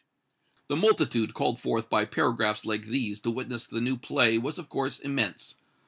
[0.67, 4.67] The multitude called forth by paragraphs like these to witness the new play was, of
[4.67, 5.53] course, immense.